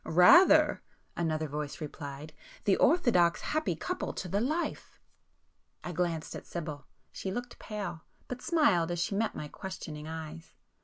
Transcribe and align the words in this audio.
"Rather!" 0.03 0.81
another 1.15 1.47
voice 1.47 1.79
replied—"The 1.79 2.75
orthodox 2.77 3.41
'happy 3.41 3.75
couple' 3.75 4.13
to 4.13 4.27
the 4.27 4.41
life!" 4.41 4.99
I 5.83 5.91
glanced 5.91 6.35
at 6.35 6.47
Sibyl. 6.47 6.87
She 7.11 7.31
looked 7.31 7.59
pale,—but 7.59 8.41
smiled 8.41 8.89
as 8.89 8.97
she 8.97 9.13
met 9.13 9.35
my 9.35 9.47
questioning 9.47 10.07
eyes. 10.07 10.55